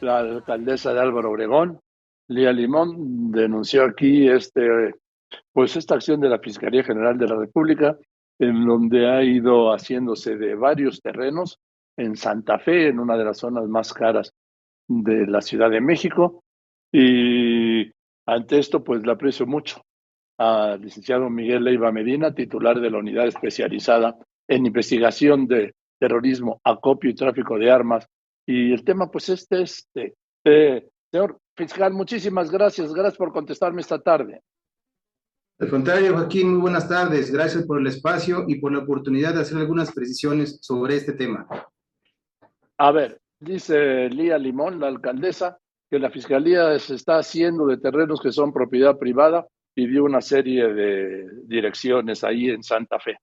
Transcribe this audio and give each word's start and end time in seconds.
la 0.00 0.18
alcaldesa 0.18 0.92
de 0.92 1.00
Álvaro 1.00 1.30
Obregón, 1.30 1.80
Lía 2.28 2.52
Limón, 2.52 3.30
denunció 3.30 3.84
aquí 3.84 4.28
este, 4.28 4.94
pues 5.52 5.76
esta 5.76 5.94
acción 5.94 6.20
de 6.20 6.28
la 6.28 6.38
Fiscalía 6.38 6.84
General 6.84 7.16
de 7.16 7.26
la 7.26 7.36
República, 7.36 7.96
en 8.38 8.66
donde 8.66 9.08
ha 9.08 9.22
ido 9.22 9.72
haciéndose 9.72 10.36
de 10.36 10.54
varios 10.54 11.00
terrenos 11.00 11.58
en 11.96 12.16
Santa 12.16 12.58
Fe, 12.58 12.88
en 12.88 13.00
una 13.00 13.16
de 13.16 13.24
las 13.24 13.38
zonas 13.38 13.66
más 13.68 13.92
caras 13.92 14.32
de 14.86 15.26
la 15.26 15.40
Ciudad 15.40 15.70
de 15.70 15.80
México. 15.80 16.44
Y 16.92 17.90
ante 18.26 18.58
esto, 18.58 18.84
pues 18.84 19.04
le 19.04 19.12
aprecio 19.12 19.46
mucho 19.46 19.82
al 20.38 20.80
licenciado 20.80 21.28
Miguel 21.28 21.64
Leiva 21.64 21.90
Medina, 21.90 22.32
titular 22.32 22.80
de 22.80 22.90
la 22.90 22.98
unidad 22.98 23.26
especializada 23.26 24.16
en 24.46 24.66
investigación 24.66 25.46
de 25.46 25.74
terrorismo, 25.98 26.60
acopio 26.62 27.10
y 27.10 27.14
tráfico 27.14 27.58
de 27.58 27.70
armas. 27.70 28.06
Y 28.50 28.72
el 28.72 28.82
tema, 28.82 29.10
pues 29.10 29.28
este, 29.28 29.60
este, 29.60 30.14
eh, 30.42 30.88
señor 31.10 31.38
fiscal, 31.54 31.92
muchísimas 31.92 32.50
gracias, 32.50 32.94
gracias 32.94 33.18
por 33.18 33.30
contestarme 33.30 33.82
esta 33.82 34.00
tarde. 34.00 34.40
Al 35.58 35.68
contrario, 35.68 36.14
Joaquín, 36.14 36.52
muy 36.52 36.62
buenas 36.62 36.88
tardes. 36.88 37.30
Gracias 37.30 37.66
por 37.66 37.78
el 37.78 37.86
espacio 37.86 38.46
y 38.48 38.58
por 38.58 38.72
la 38.72 38.78
oportunidad 38.78 39.34
de 39.34 39.42
hacer 39.42 39.58
algunas 39.58 39.92
precisiones 39.92 40.60
sobre 40.62 40.96
este 40.96 41.12
tema. 41.12 41.46
A 42.78 42.90
ver, 42.90 43.20
dice 43.38 44.08
Lía 44.08 44.38
Limón, 44.38 44.80
la 44.80 44.86
alcaldesa, 44.86 45.58
que 45.90 45.98
la 45.98 46.08
fiscalía 46.08 46.78
se 46.78 46.94
está 46.94 47.18
haciendo 47.18 47.66
de 47.66 47.76
terrenos 47.76 48.18
que 48.18 48.32
son 48.32 48.54
propiedad 48.54 48.96
privada 48.96 49.46
y 49.74 49.86
dio 49.88 50.04
una 50.04 50.22
serie 50.22 50.72
de 50.72 51.28
direcciones 51.44 52.24
ahí 52.24 52.48
en 52.48 52.62
Santa 52.62 52.98
Fe. 52.98 53.18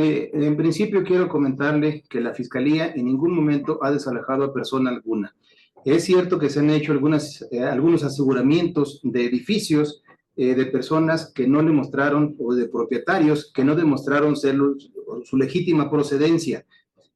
En 0.00 0.56
principio 0.56 1.02
quiero 1.04 1.28
comentarle 1.28 2.04
que 2.08 2.20
la 2.20 2.34
Fiscalía 2.34 2.92
en 2.94 3.06
ningún 3.06 3.34
momento 3.34 3.78
ha 3.82 3.90
desalojado 3.90 4.44
a 4.44 4.52
persona 4.52 4.90
alguna. 4.90 5.34
Es 5.84 6.04
cierto 6.04 6.38
que 6.38 6.50
se 6.50 6.60
han 6.60 6.70
hecho 6.70 6.92
algunas, 6.92 7.46
eh, 7.50 7.62
algunos 7.62 8.04
aseguramientos 8.04 9.00
de 9.02 9.24
edificios 9.24 10.02
eh, 10.36 10.54
de 10.54 10.66
personas 10.66 11.32
que 11.34 11.48
no 11.48 11.62
demostraron, 11.62 12.36
o 12.38 12.54
de 12.54 12.68
propietarios 12.68 13.50
que 13.52 13.64
no 13.64 13.74
demostraron 13.74 14.36
ser 14.36 14.56
su 15.24 15.36
legítima 15.36 15.90
procedencia. 15.90 16.64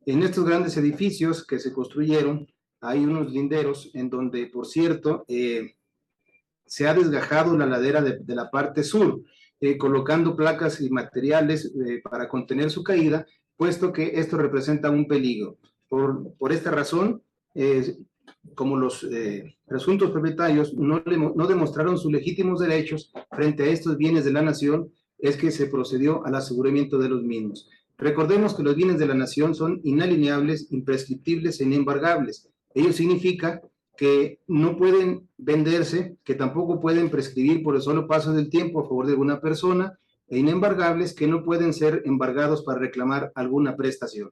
En 0.06 0.22
estos 0.22 0.44
grandes 0.44 0.76
edificios 0.76 1.46
que 1.46 1.60
se 1.60 1.72
construyeron, 1.72 2.48
hay 2.80 3.04
unos 3.04 3.30
linderos 3.30 3.90
en 3.94 4.10
donde, 4.10 4.46
por 4.46 4.66
cierto, 4.66 5.24
eh, 5.28 5.76
se 6.66 6.88
ha 6.88 6.94
desgajado 6.94 7.56
la 7.56 7.66
ladera 7.66 8.02
de, 8.02 8.34
la 8.34 8.50
parte 8.50 8.82
sur, 8.82 9.22
eh, 9.62 9.78
colocando 9.78 10.36
placas 10.36 10.80
y 10.82 10.90
materiales 10.90 11.72
eh, 11.86 12.02
para 12.02 12.28
contener 12.28 12.70
su 12.70 12.84
caída, 12.84 13.26
puesto 13.56 13.92
que 13.92 14.12
esto 14.20 14.36
representa 14.36 14.90
un 14.90 15.08
peligro. 15.08 15.56
Por, 15.88 16.34
por 16.36 16.52
esta 16.52 16.70
razón, 16.70 17.22
como 18.54 18.76
los 18.78 19.06
presuntos 19.66 20.10
propietarios 20.10 20.72
no, 20.72 21.02
no 21.04 21.46
demostraron 21.46 21.98
sus 21.98 22.10
legítimos 22.10 22.60
derechos 22.60 23.12
frente 23.30 23.64
a 23.64 23.66
estos 23.66 23.98
bienes 23.98 24.24
de 24.24 24.32
la 24.32 24.40
nación, 24.40 24.90
es 25.18 25.36
que 25.36 25.50
se 25.50 25.66
procedió 25.66 26.24
al 26.26 26.34
aseguramiento 26.34 26.98
de 26.98 27.08
los 27.10 27.22
mismos. 27.22 27.68
Recordemos 27.98 28.54
que 28.54 28.64
los 28.64 28.74
bienes 28.74 28.98
de 28.98 29.06
la 29.06 29.14
nación 29.14 29.54
son 29.54 29.80
inalineables, 29.84 30.72
imprescriptibles 30.72 31.60
e 31.60 31.64
inembargables. 31.64 32.48
Ello 32.74 32.92
significa 32.92 33.60
que 33.96 34.40
no 34.46 34.76
pueden 34.76 35.28
venderse, 35.36 36.16
que 36.24 36.34
tampoco 36.34 36.80
pueden 36.80 37.10
prescribir 37.10 37.62
por 37.62 37.76
el 37.76 37.82
solo 37.82 38.06
paso 38.06 38.32
del 38.32 38.50
tiempo 38.50 38.80
a 38.80 38.84
favor 38.84 39.06
de 39.06 39.12
alguna 39.12 39.40
persona, 39.40 39.98
e 40.28 40.38
inembargables 40.38 41.14
que 41.14 41.26
no 41.26 41.44
pueden 41.44 41.72
ser 41.74 42.02
embargados 42.06 42.62
para 42.62 42.78
reclamar 42.78 43.32
alguna 43.34 43.76
prestación. 43.76 44.30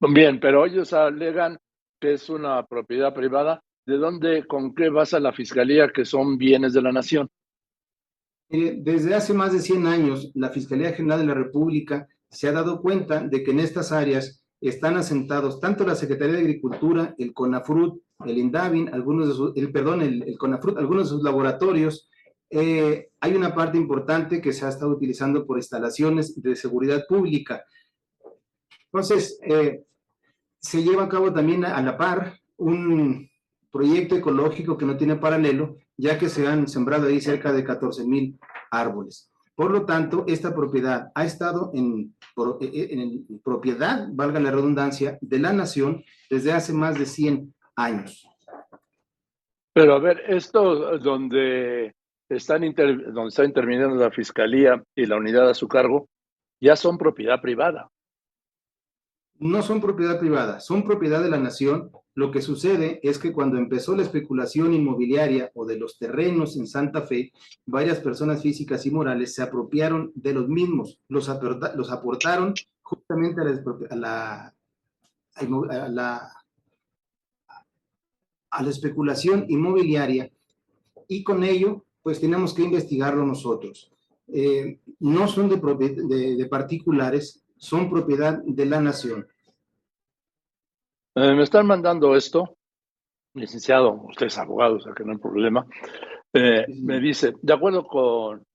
Bien, 0.00 0.38
pero 0.40 0.64
ellos 0.64 0.92
alegan 0.92 1.58
que 1.98 2.14
es 2.14 2.30
una 2.30 2.64
propiedad 2.66 3.12
privada. 3.12 3.62
¿De 3.84 3.96
dónde, 3.96 4.46
con 4.46 4.74
qué 4.74 4.88
basa 4.88 5.18
la 5.18 5.32
fiscalía 5.32 5.90
que 5.92 6.04
son 6.04 6.38
bienes 6.38 6.72
de 6.72 6.82
la 6.82 6.92
nación? 6.92 7.28
Desde 8.48 9.14
hace 9.14 9.32
más 9.32 9.52
de 9.52 9.60
100 9.60 9.86
años, 9.86 10.32
la 10.34 10.48
Fiscalía 10.48 10.92
General 10.92 11.20
de 11.20 11.26
la 11.26 11.34
República 11.34 12.08
se 12.28 12.48
ha 12.48 12.52
dado 12.52 12.82
cuenta 12.82 13.20
de 13.20 13.44
que 13.44 13.52
en 13.52 13.60
estas 13.60 13.92
áreas 13.92 14.44
están 14.60 14.96
asentados 14.96 15.60
tanto 15.60 15.84
la 15.84 15.94
Secretaría 15.94 16.34
de 16.34 16.40
Agricultura, 16.40 17.14
el 17.18 17.32
CONAFRUT, 17.32 18.02
el 18.26 18.38
INDAVIN, 18.38 18.90
algunos 18.92 19.28
de 19.28 19.34
sus, 19.34 19.56
el, 19.56 19.72
perdón, 19.72 20.02
el, 20.02 20.36
CONAFRUT, 20.38 20.78
algunos 20.78 21.04
de 21.04 21.10
sus 21.10 21.22
laboratorios. 21.22 22.08
Eh, 22.50 23.10
hay 23.20 23.34
una 23.34 23.54
parte 23.54 23.78
importante 23.78 24.40
que 24.40 24.52
se 24.52 24.66
ha 24.66 24.68
estado 24.68 24.90
utilizando 24.90 25.46
por 25.46 25.58
instalaciones 25.58 26.40
de 26.40 26.56
seguridad 26.56 27.04
pública. 27.08 27.64
Entonces, 28.92 29.38
eh, 29.42 29.84
se 30.58 30.82
lleva 30.82 31.04
a 31.04 31.08
cabo 31.08 31.32
también 31.32 31.64
a, 31.64 31.80
la 31.80 31.96
par 31.96 32.38
un 32.56 33.30
proyecto 33.70 34.16
ecológico 34.16 34.76
que 34.76 34.84
no 34.84 34.96
tiene 34.96 35.16
paralelo, 35.16 35.76
ya 35.96 36.18
que 36.18 36.28
se 36.28 36.46
han 36.46 36.66
sembrado 36.68 37.06
ahí 37.06 37.20
cerca 37.20 37.52
de 37.52 37.64
14 37.64 38.04
mil 38.04 38.38
árboles. 38.70 39.30
Por 39.54 39.70
lo 39.70 39.84
tanto, 39.84 40.24
esta 40.26 40.54
propiedad 40.54 41.12
ha 41.14 41.24
estado 41.24 41.70
en, 41.74 42.14
e, 42.60 42.66
e, 42.66 42.94
en, 42.94 43.40
propiedad, 43.44 44.08
valga 44.10 44.40
la 44.40 44.50
redundancia, 44.50 45.18
de 45.20 45.38
la 45.38 45.52
nación 45.52 46.02
desde 46.28 46.52
hace 46.52 46.72
más 46.72 46.98
de 46.98 47.06
100 47.06 47.54
años. 47.84 48.26
Pero 49.72 49.94
a 49.94 49.98
ver, 49.98 50.22
esto 50.28 50.98
donde, 50.98 51.94
están 52.28 52.62
donde 52.74 53.28
está 53.28 53.44
interviniendo 53.44 53.96
la 53.96 54.10
fiscalía 54.10 54.82
y 54.94 55.06
la 55.06 55.16
unidad 55.16 55.48
a 55.48 55.54
su 55.54 55.68
cargo, 55.68 56.08
ya 56.60 56.76
son 56.76 56.98
propiedad 56.98 57.40
privada. 57.40 57.88
No 59.38 59.62
son 59.62 59.80
propiedad 59.80 60.18
privada, 60.18 60.60
son 60.60 60.84
propiedad 60.84 61.22
de 61.22 61.30
la 61.30 61.38
nación 61.38 61.90
lo 62.14 62.30
que 62.30 62.42
sucede 62.42 63.00
es 63.02 63.18
que 63.18 63.32
cuando 63.32 63.56
empezó 63.56 63.96
la 63.96 64.02
especulación 64.02 64.74
inmobiliaria 64.74 65.50
o 65.54 65.64
de 65.64 65.78
los 65.78 65.98
terrenos 65.98 66.56
en 66.56 66.66
Santa 66.66 67.02
Fe, 67.02 67.32
varias 67.64 68.00
personas 68.00 68.42
físicas 68.42 68.84
y 68.84 68.90
morales 68.90 69.34
se 69.34 69.42
apropiaron 69.42 70.12
de 70.14 70.34
los 70.34 70.48
mismos, 70.48 70.98
los, 71.08 71.30
los 71.76 71.90
aportaron 71.90 72.52
justamente 72.82 73.40
a 73.40 73.44
la, 73.44 74.54
a 75.36 75.44
la, 75.44 75.84
a 75.84 75.88
la 75.88 76.39
especulación 78.68 79.46
inmobiliaria 79.48 80.30
y 81.08 81.22
con 81.22 81.44
ello 81.44 81.84
pues 82.02 82.20
tenemos 82.20 82.54
que 82.54 82.62
investigarlo 82.62 83.24
nosotros. 83.26 83.90
Eh, 84.28 84.78
no 85.00 85.28
son 85.28 85.48
de, 85.48 86.36
de 86.36 86.46
particulares, 86.46 87.44
son 87.56 87.90
propiedad 87.90 88.38
de 88.42 88.66
la 88.66 88.80
nación. 88.80 89.26
Eh, 91.14 91.34
me 91.34 91.42
están 91.42 91.66
mandando 91.66 92.14
esto, 92.14 92.56
licenciado, 93.34 93.92
usted 94.08 94.26
es 94.26 94.38
abogado, 94.38 94.76
o 94.76 94.80
sea 94.80 94.92
que 94.94 95.04
no 95.04 95.12
hay 95.12 95.18
problema. 95.18 95.66
Eh, 96.32 96.64
me 96.82 97.00
dice, 97.00 97.34
de 97.42 97.52
acuerdo 97.52 97.84
con, 97.84 98.46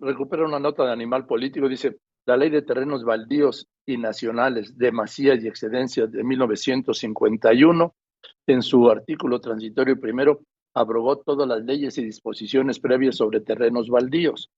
recupera 0.00 0.44
una 0.44 0.60
nota 0.60 0.84
de 0.84 0.92
animal 0.92 1.26
político, 1.26 1.68
dice, 1.68 1.98
la 2.24 2.36
ley 2.36 2.50
de 2.50 2.62
terrenos 2.62 3.04
baldíos 3.04 3.68
y 3.84 3.96
nacionales 3.96 4.78
de 4.78 4.92
masías 4.92 5.42
y 5.42 5.48
excedencias 5.48 6.10
de 6.12 6.22
1951, 6.22 7.94
en 8.46 8.62
su 8.62 8.90
artículo 8.90 9.40
transitorio 9.40 9.98
primero, 9.98 10.40
abrogó 10.74 11.18
todas 11.18 11.48
las 11.48 11.62
leyes 11.62 11.98
y 11.98 12.04
disposiciones 12.04 12.78
previas 12.78 13.16
sobre 13.16 13.40
terrenos 13.40 13.88
baldíos. 13.88 14.50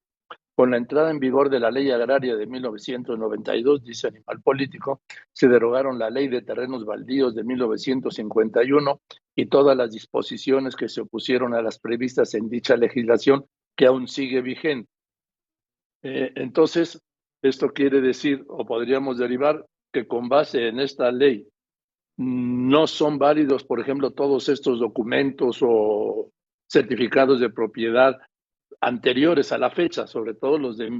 Con 0.56 0.70
la 0.70 0.76
entrada 0.76 1.10
en 1.10 1.18
vigor 1.18 1.50
de 1.50 1.58
la 1.58 1.72
Ley 1.72 1.90
Agraria 1.90 2.36
de 2.36 2.46
1992, 2.46 3.82
dice 3.82 4.06
Animal 4.06 4.40
Político, 4.40 5.00
se 5.32 5.48
derogaron 5.48 5.98
la 5.98 6.10
Ley 6.10 6.28
de 6.28 6.42
Terrenos 6.42 6.84
Baldíos 6.84 7.34
de 7.34 7.42
1951 7.42 9.00
y 9.34 9.46
todas 9.46 9.76
las 9.76 9.90
disposiciones 9.90 10.76
que 10.76 10.88
se 10.88 11.00
opusieron 11.00 11.54
a 11.54 11.62
las 11.62 11.80
previstas 11.80 12.34
en 12.34 12.48
dicha 12.48 12.76
legislación, 12.76 13.46
que 13.76 13.86
aún 13.86 14.06
sigue 14.06 14.42
vigente. 14.42 14.88
Eh, 16.02 16.30
entonces, 16.36 17.02
esto 17.42 17.70
quiere 17.70 18.00
decir, 18.00 18.44
o 18.46 18.64
podríamos 18.64 19.18
derivar, 19.18 19.66
que 19.92 20.06
con 20.06 20.28
base 20.28 20.68
en 20.68 20.78
esta 20.78 21.10
ley 21.10 21.48
no 22.16 22.86
son 22.86 23.18
válidos, 23.18 23.64
por 23.64 23.80
ejemplo, 23.80 24.12
todos 24.12 24.48
estos 24.48 24.78
documentos 24.78 25.58
o 25.62 26.30
certificados 26.66 27.40
de 27.40 27.50
propiedad 27.50 28.16
anteriores 28.80 29.52
a 29.52 29.58
la 29.58 29.70
fecha, 29.70 30.06
sobre 30.06 30.34
todo 30.34 30.58
los 30.58 30.76
de 30.76 30.90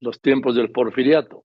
los 0.00 0.20
tiempos 0.20 0.54
del 0.56 0.70
porfiriato. 0.70 1.44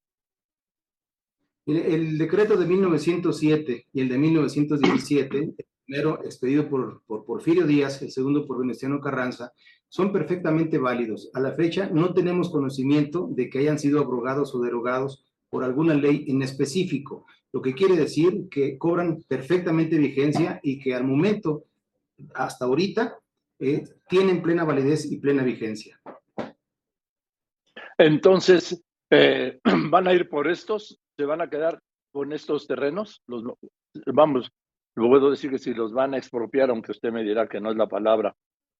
El, 1.65 2.17
decreto 2.17 2.57
de 2.57 2.65
1907 2.65 3.87
y 3.93 4.01
el 4.01 4.09
de 4.09 4.17
1917, 4.17 5.37
el 5.37 5.55
primero 5.85 6.19
expedido 6.23 6.67
por, 6.67 7.03
por 7.05 7.23
Porfirio 7.23 7.65
Díaz, 7.65 8.01
el 8.01 8.11
segundo 8.11 8.45
por 8.45 8.59
Venustiano 8.59 8.99
Carranza, 8.99 9.53
son 9.87 10.11
perfectamente 10.11 10.77
válidos. 10.77 11.29
A 11.33 11.39
la 11.39 11.53
fecha 11.53 11.89
no 11.89 12.13
tenemos 12.13 12.49
conocimiento 12.49 13.29
de 13.31 13.49
que 13.49 13.59
hayan 13.59 13.79
sido 13.79 14.01
abrogados 14.01 14.53
o 14.55 14.61
derogados 14.61 15.23
por 15.49 15.63
alguna 15.63 15.93
ley 15.93 16.25
en 16.27 16.41
específico, 16.41 17.27
lo 17.53 17.61
que 17.61 17.75
quiere 17.75 17.95
decir 17.95 18.49
que 18.49 18.77
cobran 18.79 19.21
perfectamente 19.27 19.97
vigencia 19.97 20.59
y 20.63 20.79
que 20.79 20.95
al 20.95 21.03
momento, 21.03 21.65
hasta 22.33 22.65
ahorita, 22.65 23.19
eh, 23.59 23.83
tienen 24.09 24.41
plena 24.41 24.63
validez 24.63 25.09
y 25.09 25.19
plena 25.19 25.43
vigencia. 25.43 26.01
Entonces, 27.99 28.83
eh, 29.11 29.59
¿van 29.91 30.07
a 30.07 30.13
ir 30.13 30.27
por 30.29 30.49
estos? 30.49 30.99
¿Se 31.15 31.25
van 31.25 31.41
a 31.41 31.49
quedar 31.49 31.79
con 32.11 32.33
estos 32.33 32.65
terrenos? 32.65 33.21
Los, 33.27 33.43
vamos, 34.07 34.51
puedo 34.95 35.29
decir 35.29 35.51
que 35.51 35.59
si 35.59 35.75
los 35.75 35.93
van 35.93 36.15
a 36.15 36.17
expropiar, 36.17 36.71
aunque 36.71 36.91
usted 36.91 37.11
me 37.11 37.23
dirá 37.23 37.47
que 37.47 37.61
no 37.61 37.69
es 37.69 37.77
la 37.77 37.87
palabra, 37.87 38.35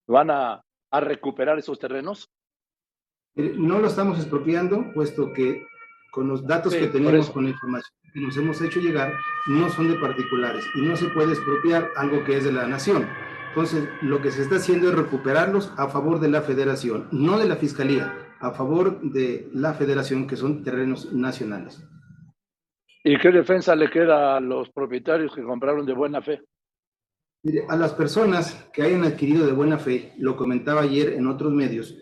¿van 0.07 0.31
a, 0.31 0.63
a 0.89 0.99
recuperar 0.99 1.59
esos 1.59 1.77
terrenos? 1.77 2.27
No 3.35 3.77
lo 3.77 3.87
estamos 3.87 4.17
expropiando, 4.17 4.91
puesto 4.95 5.31
que 5.31 5.63
con 6.11 6.27
los 6.27 6.45
datos 6.45 6.73
que 6.73 6.87
tenemos, 6.87 7.29
con 7.29 7.43
la 7.43 7.51
información 7.51 8.02
que 8.13 8.19
nos 8.19 8.37
hemos 8.37 8.61
hecho 8.61 8.79
llegar, 8.79 9.13
no 9.47 9.69
son 9.69 9.89
de 9.89 9.95
particulares 9.95 10.63
y 10.75 10.81
no 10.81 10.95
se 10.95 11.07
puede 11.07 11.33
expropiar 11.33 11.89
algo 11.95 12.23
que 12.23 12.37
es 12.37 12.43
de 12.43 12.51
la 12.51 12.67
nación. 12.67 13.07
Entonces, 13.49 13.87
lo 14.01 14.21
que 14.21 14.31
se 14.31 14.43
está 14.43 14.55
haciendo 14.55 14.89
es 14.89 14.95
recuperarlos 14.95 15.73
a 15.77 15.87
favor 15.87 16.19
de 16.19 16.29
la 16.29 16.41
federación, 16.41 17.07
no 17.11 17.37
de 17.37 17.47
la 17.47 17.55
fiscalía, 17.55 18.13
a 18.39 18.51
favor 18.51 19.01
de 19.01 19.49
la 19.53 19.73
federación, 19.73 20.27
que 20.27 20.35
son 20.35 20.63
terrenos 20.63 21.11
nacionales. 21.13 21.83
¿Y 23.03 23.17
qué 23.17 23.31
defensa 23.31 23.75
le 23.75 23.89
queda 23.89 24.37
a 24.37 24.39
los 24.39 24.69
propietarios 24.69 25.35
que 25.35 25.43
compraron 25.43 25.85
de 25.85 25.93
buena 25.93 26.21
fe? 26.21 26.41
a 27.67 27.75
las 27.75 27.91
personas 27.91 28.69
que 28.71 28.83
hayan 28.83 29.03
adquirido 29.03 29.45
de 29.45 29.51
buena 29.51 29.77
fe, 29.77 30.13
lo 30.17 30.37
comentaba 30.37 30.79
ayer 30.79 31.11
en 31.11 31.27
otros 31.27 31.51
medios, 31.51 31.93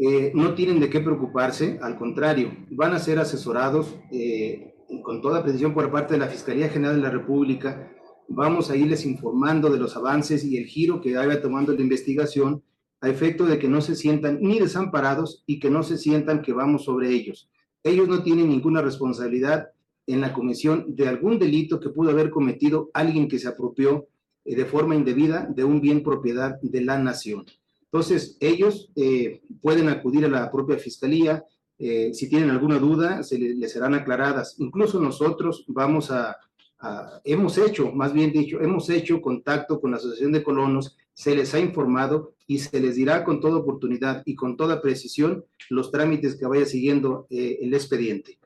eh, 0.00 0.32
no 0.34 0.54
tienen 0.54 0.80
de 0.80 0.90
qué 0.90 0.98
preocuparse, 0.98 1.78
al 1.80 1.96
contrario, 1.96 2.50
van 2.70 2.94
a 2.94 2.98
ser 2.98 3.20
asesorados 3.20 3.96
eh, 4.10 4.69
con 5.02 5.20
toda 5.20 5.42
precisión 5.42 5.74
por 5.74 5.90
parte 5.90 6.14
de 6.14 6.20
la 6.20 6.28
Fiscalía 6.28 6.68
General 6.68 6.96
de 6.96 7.02
la 7.02 7.10
República 7.10 7.90
vamos 8.28 8.70
a 8.70 8.76
irles 8.76 9.04
informando 9.04 9.70
de 9.70 9.78
los 9.78 9.96
avances 9.96 10.44
y 10.44 10.56
el 10.56 10.66
giro 10.66 11.00
que 11.00 11.14
vaya 11.14 11.42
tomando 11.42 11.72
la 11.72 11.80
investigación 11.80 12.62
a 13.00 13.08
efecto 13.08 13.44
de 13.44 13.58
que 13.58 13.68
no 13.68 13.80
se 13.80 13.96
sientan 13.96 14.38
ni 14.40 14.58
desamparados 14.58 15.42
y 15.46 15.58
que 15.58 15.70
no 15.70 15.82
se 15.82 15.96
sientan 15.96 16.42
que 16.42 16.52
vamos 16.52 16.84
sobre 16.84 17.10
ellos. 17.10 17.50
Ellos 17.82 18.08
no 18.08 18.22
tienen 18.22 18.48
ninguna 18.48 18.82
responsabilidad 18.82 19.70
en 20.06 20.20
la 20.20 20.32
comisión 20.32 20.94
de 20.94 21.08
algún 21.08 21.38
delito 21.38 21.80
que 21.80 21.88
pudo 21.88 22.10
haber 22.10 22.30
cometido 22.30 22.90
alguien 22.94 23.26
que 23.26 23.38
se 23.38 23.48
apropió 23.48 24.08
eh, 24.44 24.54
de 24.54 24.64
forma 24.64 24.94
indebida 24.94 25.46
de 25.46 25.64
un 25.64 25.80
bien 25.80 26.02
propiedad 26.02 26.60
de 26.60 26.80
la 26.82 26.98
nación. 26.98 27.46
Entonces, 27.84 28.36
ellos 28.40 28.90
eh, 28.96 29.42
pueden 29.60 29.88
acudir 29.88 30.24
a 30.24 30.28
la 30.28 30.50
propia 30.50 30.78
fiscalía. 30.78 31.44
Eh, 31.80 32.14
si 32.14 32.28
tienen 32.28 32.50
alguna 32.50 32.78
duda, 32.78 33.24
se 33.24 33.38
les 33.38 33.72
serán 33.72 33.94
aclaradas. 33.94 34.54
Incluso 34.58 35.00
nosotros 35.00 35.64
vamos 35.66 36.12
a 36.12 36.38
Ah, 36.82 37.20
hemos 37.24 37.58
hecho, 37.58 37.92
más 37.92 38.14
bien 38.14 38.32
dicho, 38.32 38.58
hemos 38.62 38.88
hecho 38.88 39.20
contacto 39.20 39.78
con 39.80 39.90
la 39.90 39.98
Asociación 39.98 40.32
de 40.32 40.42
Colonos, 40.42 40.96
se 41.12 41.36
les 41.36 41.54
ha 41.54 41.60
informado 41.60 42.32
y 42.46 42.58
se 42.58 42.80
les 42.80 42.96
dirá 42.96 43.22
con 43.22 43.38
toda 43.38 43.58
oportunidad 43.58 44.22
y 44.24 44.34
con 44.34 44.56
toda 44.56 44.80
precisión 44.80 45.44
los 45.68 45.90
trámites 45.90 46.36
que 46.36 46.46
vaya 46.46 46.64
siguiendo 46.64 47.26
eh, 47.28 47.58
el 47.60 47.74
expediente. 47.74 48.38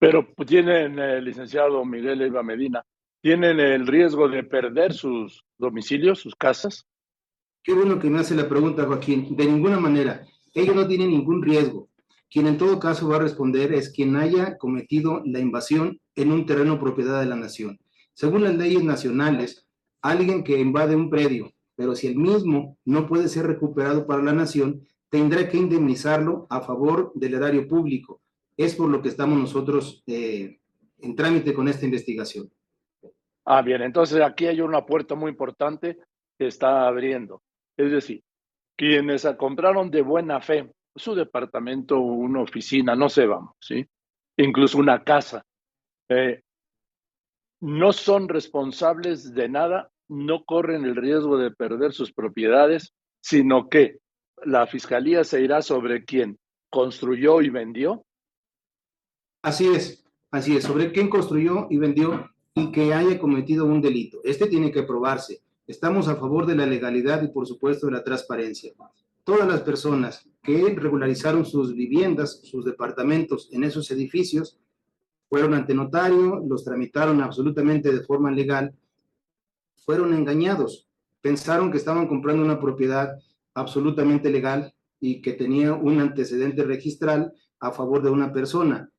Pero 0.00 0.26
tienen, 0.44 0.98
eh, 0.98 1.20
licenciado 1.20 1.84
Miguel 1.84 2.22
Eva 2.22 2.42
Medina, 2.42 2.84
¿tienen 3.20 3.60
el 3.60 3.86
riesgo 3.86 4.28
de 4.28 4.42
perder 4.42 4.92
sus 4.92 5.44
domicilios, 5.56 6.18
sus 6.18 6.34
casas? 6.34 6.88
Qué 7.62 7.72
bueno 7.72 8.00
que 8.00 8.10
me 8.10 8.18
hace 8.18 8.34
la 8.34 8.48
pregunta, 8.48 8.84
Joaquín. 8.84 9.36
De 9.36 9.46
ninguna 9.46 9.78
manera. 9.78 10.26
Ellos 10.52 10.74
no 10.74 10.88
tienen 10.88 11.10
ningún 11.10 11.40
riesgo. 11.40 11.88
Quien 12.32 12.46
en 12.46 12.56
todo 12.56 12.80
caso 12.80 13.10
va 13.10 13.16
a 13.16 13.20
responder 13.20 13.74
es 13.74 13.90
quien 13.90 14.16
haya 14.16 14.56
cometido 14.56 15.20
la 15.26 15.38
invasión 15.38 16.00
en 16.16 16.32
un 16.32 16.46
terreno 16.46 16.80
propiedad 16.80 17.20
de 17.20 17.26
la 17.26 17.36
nación. 17.36 17.78
Según 18.14 18.42
las 18.44 18.56
leyes 18.56 18.82
nacionales, 18.82 19.68
alguien 20.00 20.42
que 20.42 20.58
invade 20.58 20.96
un 20.96 21.10
predio, 21.10 21.52
pero 21.76 21.94
si 21.94 22.06
el 22.06 22.16
mismo 22.16 22.78
no 22.86 23.06
puede 23.06 23.28
ser 23.28 23.46
recuperado 23.46 24.06
para 24.06 24.22
la 24.22 24.32
nación, 24.32 24.80
tendrá 25.10 25.46
que 25.46 25.58
indemnizarlo 25.58 26.46
a 26.48 26.62
favor 26.62 27.12
del 27.14 27.34
erario 27.34 27.68
público. 27.68 28.22
Es 28.56 28.74
por 28.76 28.88
lo 28.88 29.02
que 29.02 29.10
estamos 29.10 29.38
nosotros 29.38 30.02
eh, 30.06 30.58
en 31.00 31.14
trámite 31.14 31.52
con 31.52 31.68
esta 31.68 31.84
investigación. 31.84 32.50
Ah, 33.44 33.60
bien, 33.60 33.82
entonces 33.82 34.22
aquí 34.22 34.46
hay 34.46 34.62
una 34.62 34.86
puerta 34.86 35.14
muy 35.14 35.30
importante 35.32 35.98
que 36.38 36.46
está 36.46 36.86
abriendo. 36.88 37.42
Es 37.76 37.90
decir, 37.90 38.22
quienes 38.74 39.26
compraron 39.36 39.90
de 39.90 40.00
buena 40.00 40.40
fe 40.40 40.72
su 40.94 41.14
departamento, 41.14 41.98
una 41.98 42.42
oficina, 42.42 42.94
no 42.94 43.08
sé, 43.08 43.26
vamos, 43.26 43.54
¿sí? 43.60 43.86
Incluso 44.36 44.78
una 44.78 45.02
casa. 45.02 45.44
Eh, 46.08 46.42
no 47.60 47.92
son 47.92 48.28
responsables 48.28 49.34
de 49.34 49.48
nada, 49.48 49.90
no 50.08 50.44
corren 50.44 50.84
el 50.84 50.96
riesgo 50.96 51.38
de 51.38 51.50
perder 51.50 51.92
sus 51.92 52.12
propiedades, 52.12 52.92
sino 53.20 53.68
que 53.68 53.98
la 54.44 54.66
fiscalía 54.66 55.24
se 55.24 55.42
irá 55.42 55.62
sobre 55.62 56.04
quién 56.04 56.38
construyó 56.70 57.40
y 57.40 57.50
vendió. 57.50 58.04
Así 59.42 59.68
es, 59.68 60.04
así 60.30 60.56
es, 60.56 60.64
sobre 60.64 60.92
quién 60.92 61.08
construyó 61.08 61.66
y 61.70 61.78
vendió 61.78 62.30
y 62.54 62.70
que 62.72 62.92
haya 62.92 63.18
cometido 63.18 63.64
un 63.64 63.80
delito. 63.80 64.20
Este 64.24 64.46
tiene 64.46 64.72
que 64.72 64.82
probarse. 64.82 65.42
Estamos 65.66 66.08
a 66.08 66.16
favor 66.16 66.46
de 66.46 66.56
la 66.56 66.66
legalidad 66.66 67.22
y 67.22 67.28
por 67.28 67.46
supuesto 67.46 67.86
de 67.86 67.92
la 67.92 68.04
transparencia 68.04 68.72
todas 69.24 69.48
las 69.48 69.62
personas 69.62 70.28
que 70.42 70.74
regularizaron 70.74 71.44
sus 71.44 71.74
viviendas, 71.74 72.40
sus 72.42 72.64
departamentos 72.64 73.48
en 73.52 73.64
esos 73.64 73.90
edificios, 73.90 74.58
fueron 75.28 75.54
ante 75.54 75.74
notario, 75.74 76.42
los 76.46 76.64
tramitaron 76.64 77.22
absolutamente 77.22 77.92
de 77.92 78.02
forma 78.02 78.30
legal, 78.30 78.74
fueron 79.84 80.12
engañados, 80.12 80.88
pensaron 81.20 81.70
que 81.70 81.78
estaban 81.78 82.06
comprando 82.06 82.44
una 82.44 82.60
propiedad 82.60 83.16
absolutamente 83.54 84.30
legal 84.30 84.74
y 85.00 85.22
que 85.22 85.32
tenía 85.32 85.72
un 85.72 86.00
antecedente 86.00 86.64
registral 86.64 87.32
a 87.60 87.72
favor 87.72 88.02
de 88.02 88.10
una 88.10 88.32
persona. 88.32 88.90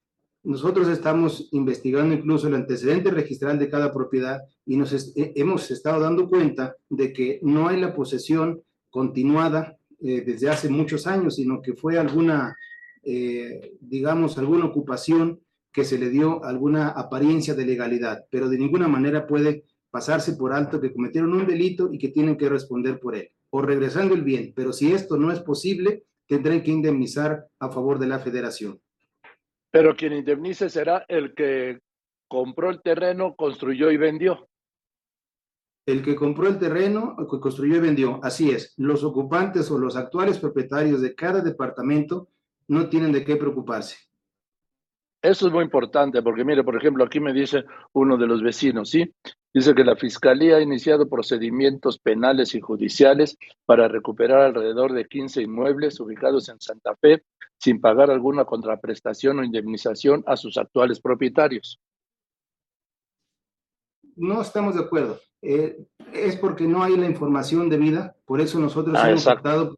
Nosotros 0.44 0.88
estamos 0.88 1.48
investigando 1.52 2.14
incluso 2.14 2.48
el 2.48 2.56
antecedente 2.56 3.12
registral 3.12 3.60
de 3.60 3.70
cada 3.70 3.94
propiedad 3.94 4.42
y 4.66 4.76
nos 4.76 5.14
hemos 5.16 5.72
estado 5.72 6.02
dando 6.02 6.28
cuenta 6.28 6.76
de 6.90 7.14
que 7.14 7.40
no 7.44 7.68
hay 7.68 7.80
la 7.80 7.94
posesión 7.94 8.62
continuada 8.90 9.78
eh, 10.02 10.22
desde 10.26 10.50
hace 10.50 10.70
muchos 10.70 11.08
años, 11.08 11.36
sino 11.36 11.62
que 11.62 11.74
fue 11.74 11.98
alguna, 11.98 12.58
eh, 13.04 13.74
digamos, 13.80 14.38
alguna 14.38 14.66
ocupación 14.66 15.40
que 15.72 15.84
se 15.84 15.98
le 15.98 16.10
dio 16.10 16.44
alguna 16.44 16.90
apariencia 16.90 17.54
de 17.54 17.66
legalidad, 17.66 18.26
pero 18.30 18.50
de 18.50 18.58
ninguna 18.58 18.88
manera 18.88 19.26
puede 19.26 19.66
pasarse 19.90 20.34
por 20.34 20.54
alto 20.54 20.80
que 20.80 20.94
cometieron 20.94 21.34
un 21.34 21.48
delito 21.48 21.90
y 21.92 21.98
que 21.98 22.10
tienen 22.10 22.38
que 22.38 22.50
responder 22.50 23.00
por 23.00 23.16
él, 23.16 23.32
o 23.50 23.62
regresando 23.62 24.14
el 24.16 24.24
bien. 24.24 24.54
Pero 24.56 24.72
si 24.72 24.92
esto 24.92 25.18
no 25.18 25.32
es 25.32 25.40
posible, 25.40 26.04
tendrán 26.28 26.62
que 26.62 26.72
indemnizar 26.72 27.46
a 27.60 27.70
favor 27.70 28.00
de 28.00 28.08
la 28.08 28.20
federación. 28.20 28.80
Pero 29.72 29.96
quien 29.96 30.14
indemnice 30.14 30.70
será 30.70 31.06
el 31.08 31.34
que 31.34 31.80
compró 32.28 32.70
el 32.70 32.82
terreno, 32.82 33.36
construyó 33.36 33.92
y 33.92 33.98
vendió 33.98 34.48
el 35.86 36.02
que 36.02 36.16
compró 36.16 36.48
el 36.48 36.60
terreno, 36.60 37.16
que 37.30 37.40
construyó 37.40 37.78
y 37.78 37.82
vendió. 37.82 38.20
Así 38.24 38.52
es, 38.52 38.74
los 38.78 39.04
ocupantes 39.04 39.70
o 39.72 39.78
los 39.78 39.96
actuales 39.96 40.40
propietarios 40.40 41.02
de 41.02 41.16
cada 41.16 41.42
departamento 41.42 42.30
no 42.68 42.90
tienen 42.90 43.12
de 43.12 43.24
qué 43.24 43.36
preocuparse. 43.36 43.98
Eso 45.22 45.48
es 45.48 45.54
muy 45.54 45.64
importante 45.64 46.22
porque, 46.22 46.44
mire, 46.44 46.64
por 46.64 46.76
ejemplo, 46.76 47.04
aquí 47.06 47.22
me 47.22 47.32
dice 47.32 47.64
uno 47.94 48.18
de 48.18 48.28
los 48.28 48.44
vecinos, 48.44 48.90
¿sí? 48.90 49.14
Dice 49.54 49.74
que 49.74 49.86
la 49.86 49.96
Fiscalía 49.96 50.58
ha 50.58 50.62
iniciado 50.62 51.08
procedimientos 51.08 51.98
penales 51.98 52.56
y 52.56 52.60
judiciales 52.60 53.38
para 53.66 53.88
recuperar 53.88 54.42
alrededor 54.42 54.92
de 54.92 55.08
15 55.08 55.44
inmuebles 55.44 56.00
ubicados 56.00 56.50
en 56.50 56.60
Santa 56.60 56.96
Fe 56.98 57.24
sin 57.58 57.80
pagar 57.80 58.12
alguna 58.12 58.44
contraprestación 58.44 59.40
o 59.40 59.44
indemnización 59.46 60.24
a 60.28 60.36
sus 60.36 60.58
actuales 60.58 61.00
propietarios. 61.00 61.80
No 64.16 64.42
estamos 64.42 64.76
de 64.76 64.82
acuerdo. 64.82 65.20
Eh, 65.42 65.86
es 66.14 66.38
porque 66.38 66.66
no 66.66 66.84
hay 66.84 66.96
la 66.96 67.06
información 67.06 67.70
debida, 67.70 68.16
por 68.26 68.40
eso 68.40 68.60
nosotros 68.60 68.96
ah, 68.98 69.10
hemos 69.10 69.28
optado, 69.28 69.78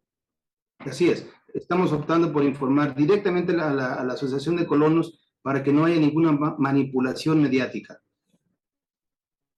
así 0.78 1.08
es, 1.08 1.28
estamos 1.52 1.92
optando 1.92 2.32
por 2.32 2.44
informar 2.44 2.94
directamente 2.94 3.52
a 3.52 3.72
la, 3.72 3.94
Asociación 4.12 4.56
de 4.56 4.66
Colonos 4.66 5.34
para 5.42 5.64
que 5.64 5.72
no 5.72 5.84
haya 5.84 5.98
ninguna 5.98 6.32
manipulación 6.58 7.42
mediática. 7.42 8.00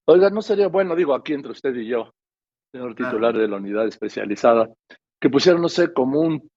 Oiga, 0.07 0.31
no 0.31 0.41
sería 0.41 0.69
bueno, 0.69 0.97
digo 0.97 1.15
aquí 1.15 1.35
entre 1.35 1.53
usted 1.53 1.75
y 1.75 1.89
yo, 1.89 2.15
señor 2.73 2.95
titular 2.95 3.37
de 3.37 3.47
la 3.47 3.57
unidad 3.57 3.87
especializada, 3.87 4.71
que 5.21 5.29
pusieran, 5.29 5.61
no 5.61 5.69
sé, 5.69 5.93
como 5.93 6.21
un, 6.21 6.51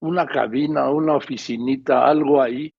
una 0.00 0.26
cabina, 0.26 0.90
una 0.90 1.14
oficinita, 1.14 2.06
algo 2.06 2.42
ahí 2.42 2.74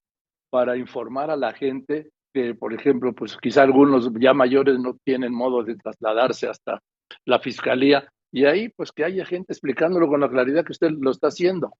para 0.51 0.77
informar 0.77 1.31
a 1.31 1.35
la 1.35 1.53
gente 1.53 2.11
que, 2.33 2.55
por 2.55 2.73
ejemplo, 2.73 3.13
pues 3.13 3.37
quizá 3.41 3.63
algunos 3.63 4.11
ya 4.19 4.33
mayores 4.33 4.79
no 4.79 4.97
tienen 5.03 5.33
modo 5.33 5.63
de 5.63 5.75
trasladarse 5.75 6.47
hasta 6.47 6.81
la 7.25 7.39
fiscalía 7.39 8.07
y 8.31 8.45
ahí 8.45 8.69
pues 8.69 8.91
que 8.91 9.03
haya 9.03 9.25
gente 9.25 9.53
explicándolo 9.53 10.07
con 10.07 10.19
la 10.19 10.29
claridad 10.29 10.63
que 10.63 10.71
usted 10.71 10.91
lo 10.91 11.11
está 11.11 11.27
haciendo. 11.27 11.71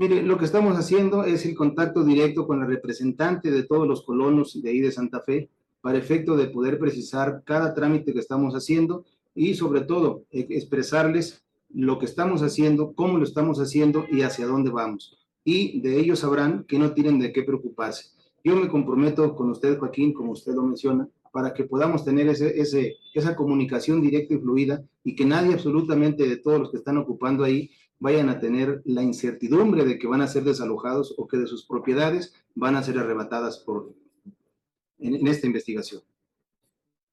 Mire, 0.00 0.22
lo 0.22 0.38
que 0.38 0.44
estamos 0.44 0.76
haciendo 0.76 1.24
es 1.24 1.44
el 1.44 1.56
contacto 1.56 2.04
directo 2.04 2.46
con 2.46 2.60
la 2.60 2.66
representante 2.66 3.50
de 3.50 3.64
todos 3.64 3.86
los 3.86 4.04
colonos 4.04 4.60
de 4.62 4.70
ahí 4.70 4.80
de 4.80 4.92
Santa 4.92 5.20
Fe 5.20 5.50
para 5.80 5.98
efecto 5.98 6.36
de 6.36 6.48
poder 6.48 6.78
precisar 6.78 7.42
cada 7.44 7.74
trámite 7.74 8.12
que 8.12 8.20
estamos 8.20 8.54
haciendo 8.54 9.04
y 9.34 9.54
sobre 9.54 9.82
todo 9.82 10.24
e, 10.30 10.46
expresarles 10.50 11.44
lo 11.70 11.98
que 11.98 12.06
estamos 12.06 12.42
haciendo, 12.42 12.92
cómo 12.94 13.18
lo 13.18 13.24
estamos 13.24 13.58
haciendo 13.58 14.06
y 14.10 14.22
hacia 14.22 14.46
dónde 14.46 14.70
vamos. 14.70 15.18
Y 15.44 15.80
de 15.80 15.98
ellos 15.98 16.20
sabrán 16.20 16.64
que 16.64 16.78
no 16.78 16.92
tienen 16.92 17.18
de 17.18 17.32
qué 17.32 17.42
preocuparse. 17.42 18.10
Yo 18.48 18.56
me 18.56 18.66
comprometo 18.66 19.36
con 19.36 19.50
usted, 19.50 19.78
Joaquín, 19.78 20.14
como 20.14 20.32
usted 20.32 20.54
lo 20.54 20.62
menciona, 20.62 21.06
para 21.32 21.52
que 21.52 21.64
podamos 21.64 22.02
tener 22.02 22.28
ese, 22.28 22.58
ese, 22.58 22.96
esa 23.12 23.36
comunicación 23.36 24.00
directa 24.00 24.32
y 24.32 24.38
fluida 24.38 24.82
y 25.04 25.14
que 25.14 25.26
nadie 25.26 25.52
absolutamente 25.52 26.26
de 26.26 26.38
todos 26.38 26.58
los 26.58 26.70
que 26.70 26.78
están 26.78 26.96
ocupando 26.96 27.44
ahí 27.44 27.70
vayan 27.98 28.30
a 28.30 28.40
tener 28.40 28.80
la 28.86 29.02
incertidumbre 29.02 29.84
de 29.84 29.98
que 29.98 30.06
van 30.06 30.22
a 30.22 30.26
ser 30.28 30.44
desalojados 30.44 31.14
o 31.18 31.28
que 31.28 31.36
de 31.36 31.46
sus 31.46 31.66
propiedades 31.66 32.32
van 32.54 32.76
a 32.76 32.82
ser 32.82 32.98
arrebatadas 32.98 33.58
por, 33.58 33.92
en, 34.98 35.26
esta 35.26 35.46
investigación. 35.46 36.00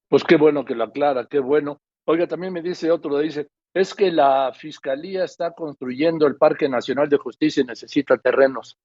Pues 0.08 0.24
qué 0.24 0.38
bueno 0.38 0.64
que 0.64 0.76
lo 0.76 0.86
aclara, 0.86 1.28
qué 1.28 1.40
bueno. 1.40 1.82
Oiga, 2.06 2.28
también 2.28 2.54
me 2.54 2.62
dice 2.62 2.90
otro, 2.90 3.20
dice, 3.20 3.50
es 3.74 3.94
que 3.94 4.10
la 4.10 4.54
Fiscalía 4.58 5.26
está 5.26 5.52
construyendo 5.52 6.28
el 6.28 6.38
Parque 6.38 6.70
Nacional 6.70 7.10
de 7.10 7.18
Justicia 7.18 7.62
y 7.62 7.66
necesita 7.66 8.18
terrenos. 8.18 8.78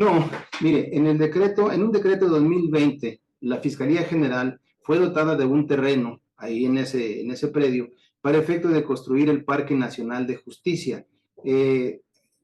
No, 0.00 0.30
mire, 0.62 0.96
en 0.96 1.06
el 1.06 1.18
decreto, 1.18 1.70
en 1.70 1.82
un 1.82 1.92
decreto 1.92 2.24
de 2.24 2.30
2020, 2.30 3.20
la 3.42 3.58
Fiscalía 3.58 4.02
General 4.04 4.58
fue 4.80 4.98
dotada 4.98 5.36
de 5.36 5.44
un 5.44 5.66
terreno 5.66 6.22
ahí 6.38 6.64
en 6.64 6.78
ese, 6.78 7.20
en 7.20 7.30
ese 7.30 7.48
predio 7.48 7.90
para 8.22 8.38
efecto 8.38 8.68
de 8.68 8.82
construir 8.82 9.28
el 9.28 9.44
Parque 9.44 9.74
Nacional 9.74 10.26
de 10.26 10.36
Justicia. 10.36 11.06
Eh, 11.44 12.00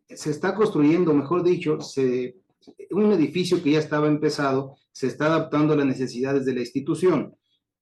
se 0.07 0.31
está 0.31 0.55
construyendo, 0.55 1.15
mejor 1.15 1.43
dicho, 1.43 1.79
un 2.91 3.13
edificio 3.13 3.63
que 3.63 3.71
ya 3.71 3.79
estaba 3.79 4.07
empezado, 4.07 4.77
se 4.93 5.07
está 5.07 5.25
adaptando 5.25 5.73
a 5.73 5.77
las 5.79 5.87
necesidades 5.87 6.45
de 6.45 6.53
la 6.53 6.61
institución. 6.61 7.35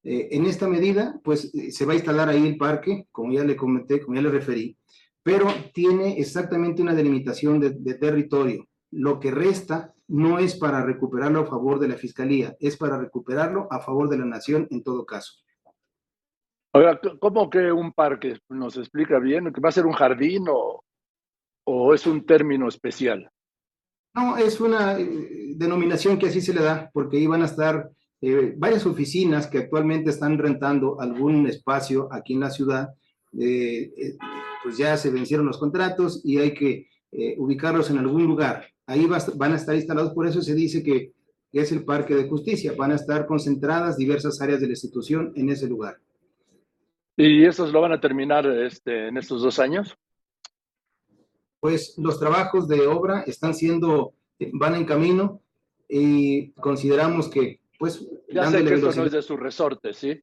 Eh, 0.05 0.29
en 0.31 0.47
esta 0.47 0.69
medida, 0.69 1.21
pues 1.25 1.53
eh, 1.53 1.73
se 1.73 1.85
va 1.85 1.95
a 1.95 1.97
instalar 1.97 2.29
ahí 2.29 2.47
el 2.47 2.59
parque, 2.59 3.09
como 3.11 3.33
ya 3.33 3.43
le 3.43 3.57
comenté, 3.57 4.01
como 4.01 4.15
ya 4.15 4.23
le 4.23 4.31
referí, 4.31 4.77
pero 5.21 5.49
tiene 5.73 6.21
exactamente 6.21 6.81
una 6.81 6.95
delimitación 6.95 7.59
de, 7.59 7.71
de 7.71 7.95
territorio. 7.95 8.69
Lo 8.97 9.19
que 9.19 9.33
resta 9.33 9.93
no 10.09 10.39
es 10.39 10.55
para 10.55 10.85
recuperarlo 10.85 11.41
a 11.41 11.47
favor 11.47 11.81
de 11.81 11.89
la 11.89 11.97
Fiscalía, 11.97 12.57
es 12.61 12.77
para 12.77 12.97
recuperarlo 12.97 13.67
a 13.71 13.81
favor 13.81 14.09
de 14.09 14.19
la 14.19 14.25
nación 14.25 14.69
en 14.71 14.85
todo 14.85 15.05
caso. 15.05 15.33
Oiga, 16.73 17.01
¿cómo 17.21 17.51
que 17.51 17.73
un 17.73 17.93
parque? 17.93 18.39
¿Nos 18.49 18.77
explica 18.77 19.19
bien? 19.19 19.53
¿Que 19.53 19.61
va 19.61 19.69
a 19.69 19.73
ser 19.73 19.87
un 19.87 19.93
jardín 19.93 20.47
o, 20.49 20.85
o 21.65 21.95
es 21.95 22.07
un 22.07 22.25
término 22.25 22.69
especial? 22.69 23.31
No, 24.15 24.37
es 24.37 24.61
una 24.61 24.99
eh, 24.99 25.55
denominación 25.57 26.19
que 26.19 26.27
así 26.27 26.41
se 26.41 26.55
le 26.55 26.63
da, 26.63 26.91
porque 26.93 27.17
ahí 27.17 27.27
van 27.27 27.43
a 27.43 27.47
estar 27.47 27.91
eh, 28.21 28.55
varias 28.57 28.87
oficinas 28.87 29.49
que 29.49 29.59
actualmente 29.59 30.11
están 30.11 30.39
rentando 30.39 31.01
algún 31.01 31.49
espacio 31.49 32.09
aquí 32.13 32.35
en 32.35 32.41
la 32.41 32.51
ciudad. 32.51 32.91
Eh, 33.39 34.17
pues 34.63 34.79
ya 34.79 34.97
se 34.97 35.11
vencieron 35.11 35.47
los 35.47 35.59
contratos 35.59 36.23
y 36.25 36.39
hay 36.39 36.55
que 36.55 36.89
ubicarlos 37.37 37.91
en 37.91 37.99
algún 37.99 38.25
lugar. 38.25 38.67
Ahí 38.87 39.07
van 39.07 39.53
a 39.53 39.57
estar 39.57 39.75
instalados, 39.75 40.13
por 40.13 40.27
eso 40.27 40.43
se 40.43 40.55
dice 40.55 40.83
que 40.83 41.13
es 41.53 41.73
el 41.73 41.85
Parque 41.85 42.15
de 42.15 42.29
Justicia. 42.29 42.75
Van 42.77 42.93
a 42.93 42.97
estar 42.97 43.27
concentradas 43.27 43.97
diversas 43.97 44.41
áreas 44.41 44.61
de 44.61 44.67
la 44.67 44.73
institución 44.73 45.33
en 45.37 45.49
ese 45.49 45.69
lugar. 45.69 45.99
¿Y 47.17 47.45
esos 47.45 47.73
lo 47.73 47.81
van 47.81 47.93
a 47.93 48.01
terminar 48.01 48.47
este, 48.47 49.09
en 49.09 49.17
estos 49.17 49.43
dos 49.43 49.59
años? 49.59 49.97
Pues 51.61 51.95
los 51.97 52.19
trabajos 52.19 52.69
de 52.69 52.87
obra 52.87 53.23
están 53.23 53.55
siendo, 53.55 54.15
van 54.53 54.75
en 54.75 54.85
camino 54.85 55.41
y 55.89 56.51
consideramos 56.53 57.29
que, 57.29 57.61
pues... 57.79 58.07
Ya 58.29 58.51
sé 58.51 58.65
que 58.65 58.75
esto 58.75 58.93
no 58.93 59.07
es 59.07 59.13
de 59.13 59.23
su 59.23 59.37
resorte, 59.37 59.95
¿sí? 59.95 60.21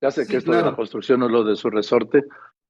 Ya 0.00 0.10
sé 0.10 0.26
que 0.26 0.38
esto 0.38 0.52
de 0.52 0.62
la 0.62 0.74
construcción 0.74 1.20
no 1.20 1.26
es 1.26 1.32
lo 1.32 1.44
de 1.44 1.56
su 1.56 1.68
resorte, 1.68 2.24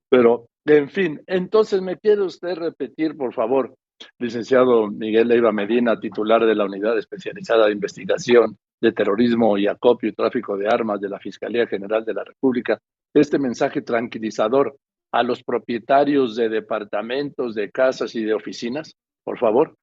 pero, 0.09 0.49
en 0.65 0.91
fin, 0.91 1.23
entonces, 1.29 1.81
¿me 1.81 1.97
quiere 1.97 2.23
usted 2.23 2.57
repetir, 2.57 3.17
por 3.17 3.33
favor, 3.33 3.77
licenciado 4.19 4.89
Miguel 4.89 5.29
Leiva 5.29 5.53
Medina, 5.53 5.99
titular 5.99 6.45
de 6.45 6.55
la 6.55 6.65
Unidad 6.65 6.99
Especializada 6.99 7.67
de 7.67 7.73
Investigación 7.73 8.57
de 8.81 8.93
Terrorismo 8.93 9.59
y 9.59 9.67
Acopio 9.67 10.09
y 10.09 10.15
Tráfico 10.15 10.57
de 10.57 10.69
Armas 10.69 11.01
de 11.01 11.09
la 11.09 11.19
Fiscalía 11.19 11.67
General 11.67 12.05
de 12.05 12.15
la 12.15 12.25
República, 12.25 12.79
este 13.13 13.39
mensaje 13.39 13.83
tranquilizador 13.83 14.77
a 15.13 15.23
los 15.23 15.43
propietarios 15.43 16.37
de 16.37 16.49
departamentos, 16.49 17.55
de 17.55 17.71
casas 17.71 18.15
y 18.15 18.25
de 18.25 18.35
oficinas, 18.35 18.97
por 19.25 19.39
favor? 19.39 19.77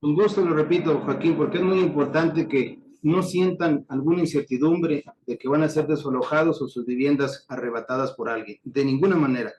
Un 0.00 0.14
gusto, 0.14 0.44
lo 0.44 0.54
repito, 0.54 1.00
Joaquín, 1.00 1.36
porque 1.36 1.58
es 1.58 1.64
muy 1.64 1.80
importante 1.80 2.46
que 2.46 2.78
no 3.02 3.22
sientan 3.22 3.84
alguna 3.88 4.20
incertidumbre 4.20 5.04
de 5.26 5.38
que 5.38 5.48
van 5.48 5.62
a 5.62 5.68
ser 5.68 5.86
desalojados 5.86 6.60
o 6.62 6.68
sus 6.68 6.84
viviendas 6.86 7.44
arrebatadas 7.48 8.12
por 8.12 8.28
alguien, 8.28 8.58
de 8.64 8.84
ninguna 8.84 9.16
manera. 9.16 9.52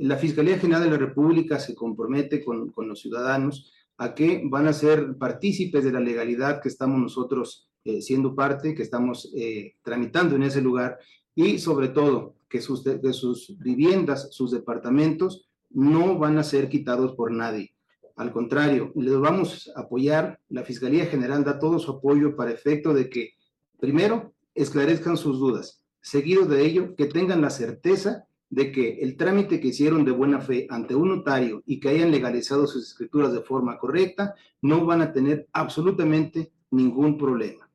La 0.00 0.16
Fiscalía 0.16 0.58
General 0.58 0.82
de 0.82 0.90
la 0.90 0.96
República 0.96 1.60
se 1.60 1.74
compromete 1.74 2.42
con, 2.42 2.72
los 2.74 3.00
ciudadanos 3.00 3.70
a 3.98 4.14
que 4.14 4.40
van 4.46 4.66
a 4.66 4.72
ser 4.72 5.18
partícipes 5.18 5.84
de 5.84 5.92
la 5.92 6.00
legalidad 6.00 6.62
que 6.62 6.70
estamos 6.70 6.98
nosotros 6.98 7.68
eh, 7.84 8.00
siendo 8.00 8.34
parte, 8.34 8.74
que 8.74 8.82
estamos 8.82 9.30
eh, 9.36 9.74
tramitando 9.82 10.36
en 10.36 10.44
ese 10.44 10.62
lugar 10.62 10.98
y 11.34 11.58
sobre 11.58 11.88
todo 11.88 12.34
que 12.48 12.62
sus, 12.62 12.82
sus 13.12 13.58
viviendas, 13.58 14.28
sus 14.34 14.50
departamentos, 14.52 15.50
no 15.68 16.18
van 16.18 16.38
a 16.38 16.44
ser 16.44 16.70
quitados 16.70 17.14
por 17.14 17.30
nadie. 17.30 17.74
Al 18.16 18.32
contrario, 18.32 18.92
les 18.96 19.18
vamos 19.18 19.70
a 19.76 19.80
apoyar. 19.80 20.40
La 20.48 20.64
Fiscalía 20.64 21.04
General 21.04 21.44
da 21.44 21.58
todo 21.58 21.78
su 21.78 21.90
apoyo 21.90 22.36
para 22.36 22.52
efecto 22.52 22.94
de 22.94 23.10
que, 23.10 23.34
primero, 23.78 24.32
esclarezcan 24.54 25.18
sus 25.18 25.38
dudas. 25.38 25.84
Seguido 26.00 26.46
de 26.46 26.64
ello, 26.64 26.96
que 26.96 27.04
tengan 27.04 27.42
la 27.42 27.50
certeza 27.50 28.24
de 28.50 28.72
que 28.72 29.00
el 29.00 29.16
trámite 29.16 29.60
que 29.60 29.68
hicieron 29.68 30.04
de 30.04 30.10
buena 30.10 30.40
fe 30.40 30.66
ante 30.68 30.94
un 30.94 31.08
notario 31.08 31.62
y 31.66 31.80
que 31.80 31.88
hayan 31.88 32.10
legalizado 32.10 32.66
sus 32.66 32.88
escrituras 32.88 33.32
de 33.32 33.40
forma 33.40 33.78
correcta, 33.78 34.34
no 34.60 34.84
van 34.84 35.00
a 35.00 35.12
tener 35.12 35.48
absolutamente 35.52 36.52
ningún 36.70 37.16
problema. 37.16 37.70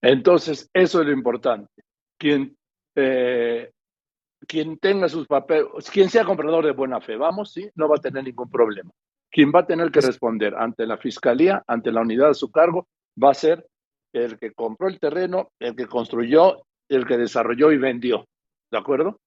Entonces, 0.00 0.70
eso 0.72 1.00
es 1.00 1.06
lo 1.06 1.12
importante 1.12 1.82
quien, 2.22 2.56
eh, 2.94 3.72
quien 4.46 4.78
tenga 4.78 5.08
sus 5.08 5.26
papeles, 5.26 5.90
quien 5.92 6.08
sea 6.08 6.24
comprador 6.24 6.64
de 6.64 6.70
buena 6.70 7.00
fe, 7.00 7.16
vamos, 7.16 7.52
sí, 7.52 7.68
no 7.74 7.88
va 7.88 7.96
a 7.96 8.00
tener 8.00 8.22
ningún 8.22 8.48
problema. 8.48 8.92
Quien 9.28 9.50
va 9.52 9.60
a 9.60 9.66
tener 9.66 9.90
que 9.90 10.00
responder 10.00 10.54
ante 10.54 10.86
la 10.86 10.98
fiscalía, 10.98 11.64
ante 11.66 11.90
la 11.90 12.02
unidad 12.02 12.28
de 12.28 12.34
su 12.34 12.52
cargo, 12.52 12.86
va 13.20 13.32
a 13.32 13.34
ser 13.34 13.66
el 14.12 14.38
que 14.38 14.52
compró 14.52 14.86
el 14.86 15.00
terreno, 15.00 15.50
el 15.58 15.74
que 15.74 15.86
construyó, 15.86 16.62
el 16.88 17.06
que 17.06 17.18
desarrolló 17.18 17.72
y 17.72 17.78
vendió. 17.78 18.28
¿De 18.70 18.78
acuerdo? 18.78 19.18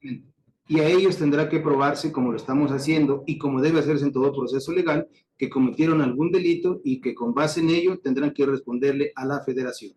Y 0.00 0.80
a 0.80 0.88
ellos 0.88 1.18
tendrá 1.18 1.48
que 1.48 1.60
probarse, 1.60 2.12
como 2.12 2.30
lo 2.30 2.36
estamos 2.36 2.70
haciendo 2.70 3.24
y 3.26 3.38
como 3.38 3.60
debe 3.60 3.80
hacerse 3.80 4.04
en 4.04 4.12
todo 4.12 4.32
proceso 4.32 4.72
legal, 4.72 5.08
que 5.36 5.50
cometieron 5.50 6.00
algún 6.00 6.30
delito 6.30 6.80
y 6.84 7.00
que 7.00 7.14
con 7.14 7.34
base 7.34 7.60
en 7.60 7.70
ello 7.70 7.98
tendrán 7.98 8.32
que 8.32 8.46
responderle 8.46 9.12
a 9.16 9.24
la 9.24 9.42
federación. 9.42 9.92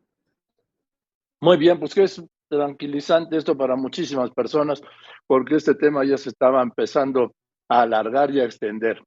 Muy 1.42 1.58
bien, 1.58 1.78
pues 1.80 1.94
que 1.94 2.04
es 2.04 2.24
tranquilizante 2.48 3.38
esto 3.38 3.58
para 3.58 3.76
muchísimas 3.76 4.32
personas, 4.32 4.82
porque 5.28 5.56
este 5.56 5.76
tema 5.76 6.06
ya 6.06 6.18
se 6.18 6.30
estaba 6.30 6.62
empezando 6.62 7.36
a 7.68 7.82
alargar 7.82 8.32
y 8.32 8.40
a 8.40 8.46
extender. 8.46 9.04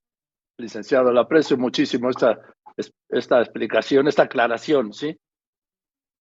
Licenciado, 0.58 1.12
le 1.12 1.20
aprecio 1.20 1.56
muchísimo 1.56 2.10
esta, 2.10 2.38
esta 3.08 3.40
explicación, 3.40 4.08
esta 4.08 4.24
aclaración, 4.24 4.92
¿sí? 4.92 5.16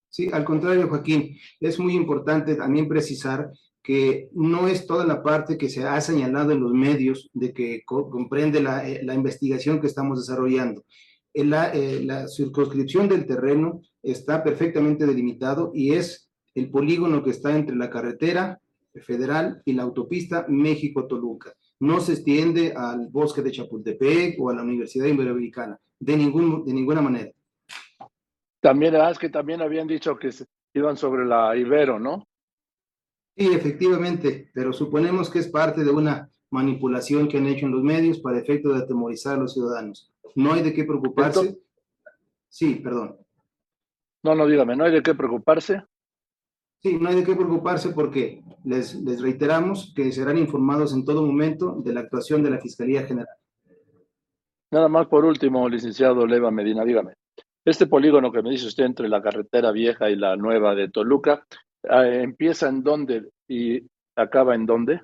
Sí, 0.10 0.30
al 0.32 0.46
contrario, 0.46 0.88
Joaquín, 0.88 1.38
es 1.60 1.78
muy 1.78 1.94
importante 1.94 2.56
también 2.56 2.88
precisar 2.88 3.52
que 3.86 4.30
no 4.34 4.68
es 4.68 4.88
toda 4.88 5.06
la 5.06 5.22
parte 5.22 5.58
que 5.58 5.70
se 5.70 5.86
ha 5.86 6.02
señalado 6.02 6.52
en 6.52 6.62
los 6.62 6.74
medios 6.74 7.30
de 7.34 7.54
que 7.54 7.84
comprende 7.86 8.62
la, 8.62 8.88
eh, 8.88 9.02
la 9.04 9.14
investigación 9.14 9.80
que 9.80 9.88
estamos 9.88 10.20
desarrollando 10.20 10.84
la, 11.44 11.74
eh, 11.74 12.02
la 12.04 12.28
circunscripción 12.28 13.10
del 13.10 13.26
terreno 13.26 13.82
está 14.02 14.44
perfectamente 14.44 15.06
delimitado 15.06 15.72
y 15.74 15.94
es 15.94 16.30
el 16.54 16.70
polígono 16.70 17.24
que 17.24 17.32
está 17.32 17.56
entre 17.56 17.76
la 17.76 17.90
carretera 17.90 18.60
federal 19.02 19.62
y 19.66 19.74
la 19.74 19.84
autopista 19.84 20.46
México-Toluca. 20.48 21.54
No 21.82 22.00
se 22.00 22.14
extiende 22.14 22.74
al 22.74 23.10
bosque 23.10 23.42
de 23.42 23.52
Chapultepec 23.52 24.40
o 24.40 24.50
a 24.50 24.56
la 24.56 24.64
Universidad 24.64 25.08
Iberoamericana, 25.08 25.78
de, 26.00 26.16
ningún, 26.16 26.64
de 26.64 26.74
ninguna 26.74 27.02
manera. 27.02 27.32
También, 28.62 28.96
es 28.96 29.20
que 29.20 29.30
también 29.30 29.62
habían 29.62 29.88
dicho 29.88 30.16
que 30.16 30.30
iban 30.74 30.96
sobre 30.96 31.26
la 31.26 31.56
Ibero, 31.58 32.00
¿no? 32.00 32.26
Sí, 33.38 33.54
efectivamente, 33.54 34.50
pero 34.54 34.72
suponemos 34.72 35.30
que 35.30 35.40
es 35.40 35.48
parte 35.48 35.84
de 35.84 35.92
una 35.92 36.30
manipulación 36.52 37.28
que 37.28 37.38
han 37.38 37.48
hecho 37.48 37.66
en 37.66 37.74
los 37.74 37.84
medios 37.84 38.20
para 38.20 38.40
efecto 38.40 38.72
de 38.74 38.84
atemorizar 38.84 39.36
a 39.36 39.42
los 39.42 39.54
ciudadanos. 39.54 40.12
No 40.36 40.54
hay 40.54 40.62
de 40.62 40.74
qué 40.74 40.86
preocuparse. 40.86 41.58
sí, 42.50 42.76
perdón. 42.76 43.18
No, 44.24 44.36
no, 44.36 44.48
dígame, 44.48 44.76
¿no 44.76 44.86
hay 44.86 44.92
de 44.92 45.04
qué 45.04 45.14
preocuparse? 45.14 45.84
Sí, 46.82 46.98
no 47.00 47.10
hay 47.10 47.16
de 47.16 47.24
qué 47.24 47.36
preocuparse 47.36 47.90
porque 47.90 48.44
les, 48.64 48.96
les 48.96 49.22
reiteramos 49.22 49.94
que 49.96 50.12
serán 50.12 50.38
informados 50.38 50.94
en 50.94 51.04
todo 51.04 51.26
momento 51.26 51.82
de 51.84 51.94
la 51.94 52.02
actuación 52.02 52.42
de 52.42 52.52
la 52.52 52.60
Fiscalía 52.60 53.04
General. 53.04 53.36
Nada 54.72 54.88
más 54.88 55.08
por 55.08 55.26
último, 55.26 55.68
licenciado 55.70 56.26
Leva 56.26 56.52
Medina, 56.52 56.84
dígame. 56.84 57.14
Este 57.66 57.88
polígono 57.88 58.32
que 58.32 58.42
me 58.42 58.52
dice 58.52 58.68
usted 58.68 58.86
entre 58.86 59.10
la 59.10 59.22
carretera 59.22 59.72
vieja 59.72 60.10
y 60.10 60.16
la 60.16 60.36
nueva 60.36 60.76
de 60.76 60.90
Toluca, 60.90 61.46
¿empieza 61.90 62.70
en 62.70 62.84
dónde 62.84 63.30
y 63.48 63.82
acaba 64.16 64.56
en 64.56 64.66
dónde? 64.66 65.02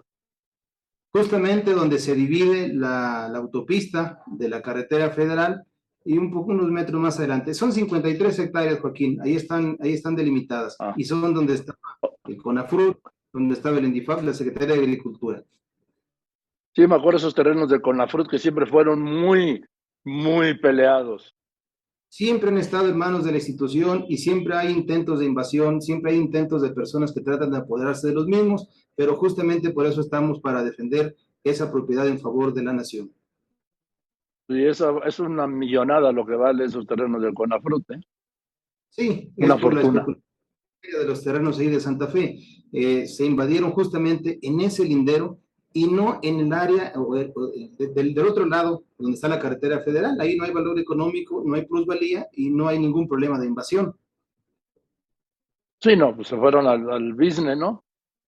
justamente 1.13 1.73
donde 1.73 1.99
se 1.99 2.15
divide 2.15 2.73
la, 2.73 3.25
autopista 3.27 4.21
de 4.27 4.49
la 4.49 4.61
carretera 4.61 5.09
federal 5.09 5.63
y 6.03 6.17
un 6.17 6.31
poco 6.31 6.51
unos 6.51 6.71
metros 6.71 6.99
más 6.99 7.19
adelante. 7.19 7.53
Son 7.53 7.71
53 7.71 8.39
hectáreas, 8.39 8.79
Joaquín, 8.79 9.19
ahí 9.21 9.35
están, 9.35 9.77
ahí 9.81 9.93
están 9.93 10.15
delimitadas 10.15 10.75
Ah. 10.79 10.93
y 10.95 11.03
son 11.03 11.33
donde 11.33 11.55
está 11.55 11.77
el 12.25 12.37
CONAFRUT, 12.37 12.97
donde 13.33 13.53
estaba 13.53 13.77
el 13.77 13.85
INDIFAP, 13.85 14.23
la 14.23 14.33
Secretaría 14.33 14.75
de 14.75 14.81
Agricultura. 14.81 15.43
Sí, 16.73 16.87
me 16.87 16.95
acuerdo 16.95 17.17
esos 17.17 17.35
terrenos 17.35 17.69
de 17.69 17.81
Conafrut 17.81 18.29
que 18.29 18.39
siempre 18.39 18.65
fueron 18.65 19.01
muy, 19.01 19.61
muy 20.05 20.57
peleados. 20.57 21.35
Siempre 22.11 22.49
han 22.49 22.57
estado 22.57 22.89
en 22.89 22.97
manos 22.97 23.23
de 23.23 23.31
la 23.31 23.37
institución 23.37 24.03
y 24.09 24.17
siempre 24.17 24.53
hay 24.53 24.69
intentos 24.73 25.19
de 25.19 25.25
invasión, 25.25 25.81
siempre 25.81 26.11
hay 26.11 26.17
intentos 26.17 26.61
de 26.61 26.71
personas 26.71 27.13
que 27.13 27.21
tratan 27.21 27.51
de 27.51 27.59
apoderarse 27.59 28.09
de 28.09 28.13
los 28.13 28.27
mismos, 28.27 28.67
pero 28.95 29.15
justamente 29.15 29.69
por 29.69 29.85
eso 29.85 30.01
estamos 30.01 30.41
para 30.41 30.61
defender 30.61 31.15
esa 31.41 31.71
propiedad 31.71 32.05
en 32.09 32.19
favor 32.19 32.53
de 32.53 32.63
la 32.63 32.73
nación. 32.73 33.13
Y 34.49 34.65
eso 34.65 35.01
es 35.05 35.21
una 35.21 35.47
millonada 35.47 36.11
lo 36.11 36.25
que 36.25 36.35
vale 36.35 36.65
esos 36.65 36.85
terrenos 36.85 37.21
del 37.21 37.33
Conafrut. 37.33 37.89
¿eh? 37.91 38.01
Sí, 38.89 39.31
Una 39.37 39.55
es 39.55 39.61
por 39.61 39.73
la 39.73 39.81
fortuna. 39.81 40.05
de 40.81 41.07
los 41.07 41.23
terrenos 41.23 41.59
ahí 41.59 41.69
de 41.69 41.79
Santa 41.79 42.07
Fe. 42.07 42.39
Eh, 42.73 43.07
se 43.07 43.25
invadieron 43.25 43.71
justamente 43.71 44.37
en 44.41 44.59
ese 44.59 44.83
lindero 44.83 45.39
y 45.73 45.87
no 45.87 46.19
en 46.21 46.39
el 46.41 46.53
área 46.53 46.91
o, 46.95 47.01
o, 47.03 47.15
de- 47.15 47.87
del, 47.95 48.13
del 48.13 48.27
otro 48.27 48.45
lado, 48.45 48.83
donde 48.97 49.15
está 49.15 49.27
la 49.27 49.39
carretera 49.39 49.79
federal. 49.81 50.19
Ahí 50.19 50.35
no 50.35 50.43
hay 50.43 50.51
valor 50.51 50.77
económico, 50.79 51.41
no 51.45 51.55
hay 51.55 51.65
plusvalía 51.65 52.27
y 52.33 52.49
no 52.49 52.67
hay 52.67 52.79
ningún 52.79 53.07
problema 53.07 53.39
de 53.39 53.47
invasión. 53.47 53.95
Sí, 55.79 55.95
no, 55.95 56.15
pues 56.15 56.27
se 56.27 56.37
fueron 56.37 56.67
al, 56.67 56.89
al 56.91 57.13
business, 57.13 57.57
¿no? 57.57 57.83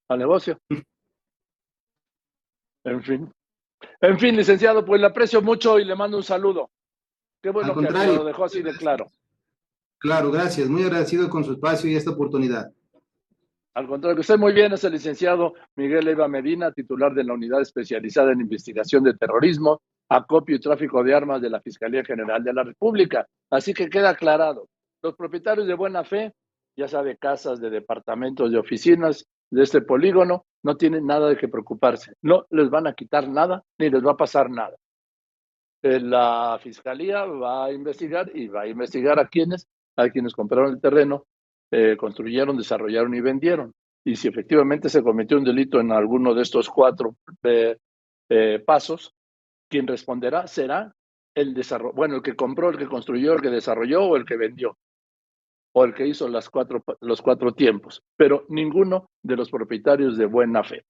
Al 0.08 0.20
negocio. 0.20 0.58
En 2.84 3.04
fin. 3.04 3.32
En 4.02 4.20
fin, 4.20 4.36
licenciado, 4.36 4.84
pues 4.84 5.00
le 5.00 5.08
aprecio 5.08 5.42
mucho 5.42 5.80
y 5.80 5.86
le 5.86 5.96
mando 5.96 6.18
un 6.18 6.24
saludo. 6.24 6.70
Qué 7.42 7.50
bueno 7.50 7.76
que 7.76 7.82
lo 8.16 8.24
dejó 8.24 8.46
así 8.46 8.62
de 8.62 8.74
claro. 8.76 9.12
Claro, 10.00 10.32
gracias. 10.32 10.68
Muy 10.70 10.84
agradecido 10.84 11.30
con 11.30 11.44
su 11.44 11.54
espacio 11.54 11.90
y 11.90 11.96
esta 11.96 12.12
oportunidad. 12.12 12.72
Al 13.76 13.88
contrario, 13.88 14.16
que 14.16 14.22
esté 14.22 14.38
muy 14.38 14.54
bien, 14.54 14.72
es 14.74 14.84
el 14.84 14.94
licenciado 14.94 15.56
Miguel 15.76 16.08
Eva 16.08 16.28
Medina, 16.28 16.72
titular 16.72 17.14
de 17.14 17.24
la 17.24 17.34
Unidad 17.34 17.62
Especializada 17.62 18.32
en 18.32 18.42
Investigación 18.42 19.04
de 19.04 19.16
Terrorismo, 19.16 19.82
Acopio 20.10 20.56
y 20.56 20.60
Tráfico 20.60 21.04
de 21.04 21.16
Armas 21.16 21.42
de 21.42 21.50
la 21.50 21.60
Fiscalía 21.60 22.04
General 22.04 22.44
de 22.44 22.54
la 22.54 22.64
República. 22.64 23.28
Así 23.50 23.74
que 23.74 23.90
queda 23.90 24.12
aclarado, 24.12 24.70
los 25.02 25.16
propietarios 25.16 25.68
de 25.68 25.74
buena 25.74 26.04
fe, 26.04 26.34
ya 26.78 26.88
sea 26.88 27.02
de 27.02 27.18
casas, 27.18 27.60
de 27.60 27.72
departamentos, 27.72 28.52
de 28.52 28.60
oficinas 28.60 29.26
de 29.50 29.64
este 29.64 29.82
polígono, 29.82 30.46
no 30.64 30.78
tienen 30.78 31.08
nada 31.08 31.30
de 31.30 31.38
qué 31.38 31.48
preocuparse. 31.48 32.14
No 32.22 32.46
les 32.52 32.70
van 32.70 32.86
a 32.86 32.94
quitar 32.94 33.28
nada, 33.28 33.64
ni 33.80 33.90
les 33.90 34.06
va 34.06 34.12
a 34.12 34.18
pasar 34.18 34.52
nada. 34.52 34.76
Eh, 35.82 36.00
La 36.00 36.60
Fiscalía 36.62 37.26
va 37.26 37.66
a 37.66 37.72
investigar 37.74 38.32
y 38.36 38.48
va 38.48 38.62
a 38.62 38.68
investigar 38.68 39.20
a 39.20 39.28
quienes, 39.28 39.68
a 39.96 40.10
quienes 40.10 40.34
compraron 40.34 40.72
el 40.74 40.82
terreno 40.82 41.26
eh, 41.76 41.98
construyeron, 41.98 42.56
desarrollaron 42.56 43.16
y 43.16 43.22
vendieron. 43.22 43.74
Y 44.06 44.16
si 44.16 44.28
efectivamente 44.28 44.90
se 44.90 45.02
cometió 45.02 45.38
un 45.40 45.44
delito 45.44 45.80
en 45.80 45.92
alguno 45.92 46.36
de 46.36 46.44
estos 46.44 46.70
cuatro 46.70 47.16
eh, 47.42 47.78
eh, 48.30 48.64
pasos, 48.64 49.12
quien 49.68 49.88
responderá 49.88 50.46
será 50.46 50.94
el 51.34 51.56
desarrollo, 51.56 51.96
bueno, 51.96 52.18
el 52.18 52.22
que 52.22 52.36
compró, 52.36 52.70
el 52.70 52.78
que 52.78 52.88
construyó, 52.88 53.34
el 53.34 53.42
que 53.42 53.50
desarrolló 53.50 54.04
o 54.04 54.18
el 54.18 54.24
que 54.24 54.38
vendió, 54.38 54.78
o 55.74 55.84
el 55.84 55.96
que 55.96 56.06
hizo 56.06 56.28
las 56.28 56.48
cuatro, 56.48 56.84
los 57.02 57.24
cuatro 57.24 57.54
tiempos, 57.54 58.04
pero 58.16 58.46
ninguno 58.50 59.10
de 59.24 59.36
los 59.36 59.50
propietarios 59.50 60.16
de 60.16 60.28
buena 60.28 60.64
fe. 60.64 60.84